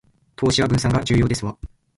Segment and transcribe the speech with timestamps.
[0.35, 1.55] 投資は分散が重要ですわ